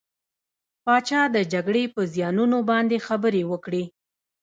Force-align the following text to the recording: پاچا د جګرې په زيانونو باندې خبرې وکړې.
پاچا 0.83 1.21
د 1.35 1.37
جګرې 1.51 1.83
په 1.95 2.01
زيانونو 2.13 2.57
باندې 2.69 2.97
خبرې 3.07 3.43
وکړې. 3.51 3.83